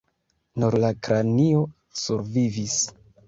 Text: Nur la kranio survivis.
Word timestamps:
Nur 0.63 0.77
la 0.83 0.89
kranio 1.07 1.61
survivis. 2.05 2.79